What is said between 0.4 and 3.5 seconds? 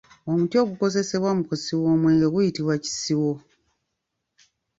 ogukozesebwa okusiwa omwenge guyitibwa Kisiwo.